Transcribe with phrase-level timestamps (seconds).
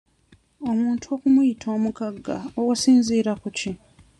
[0.69, 2.37] Omuntu okumuyita omugagga
[2.71, 3.71] osinziira ku ki?